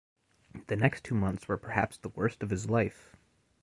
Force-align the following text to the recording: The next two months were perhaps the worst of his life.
The 0.65 0.75
next 0.75 1.03
two 1.03 1.13
months 1.13 1.47
were 1.47 1.59
perhaps 1.59 1.95
the 1.95 2.09
worst 2.09 2.41
of 2.41 2.49
his 2.49 2.67
life. 2.67 3.15